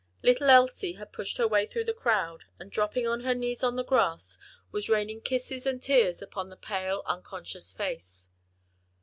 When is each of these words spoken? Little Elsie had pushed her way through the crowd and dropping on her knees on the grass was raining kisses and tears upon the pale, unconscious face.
Little 0.23 0.49
Elsie 0.49 0.93
had 0.93 1.13
pushed 1.13 1.37
her 1.37 1.47
way 1.47 1.67
through 1.67 1.83
the 1.83 1.93
crowd 1.93 2.45
and 2.57 2.71
dropping 2.71 3.05
on 3.07 3.19
her 3.19 3.35
knees 3.35 3.61
on 3.63 3.75
the 3.75 3.83
grass 3.83 4.39
was 4.71 4.89
raining 4.89 5.21
kisses 5.21 5.67
and 5.67 5.79
tears 5.79 6.23
upon 6.23 6.49
the 6.49 6.57
pale, 6.57 7.03
unconscious 7.05 7.71
face. 7.71 8.27